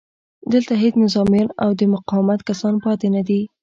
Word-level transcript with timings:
دلته 0.53 0.73
هېڅ 0.83 0.93
نظامیان 1.03 1.49
او 1.63 1.69
د 1.79 1.81
مقاومت 1.95 2.39
کسان 2.49 2.73
پاتې 2.83 3.07
نه 3.15 3.21
دي 3.27 3.41